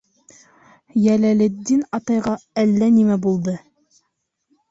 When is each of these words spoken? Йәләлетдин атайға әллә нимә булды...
Йәләлетдин 1.01 1.83
атайға 1.99 2.33
әллә 2.63 2.87
нимә 2.95 3.17
булды... 3.29 3.57